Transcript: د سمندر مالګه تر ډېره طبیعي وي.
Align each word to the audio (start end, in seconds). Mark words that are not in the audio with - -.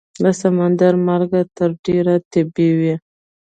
د 0.23 0.25
سمندر 0.41 0.93
مالګه 1.05 1.41
تر 1.57 1.69
ډېره 1.85 2.13
طبیعي 2.31 2.71
وي. 2.79 2.95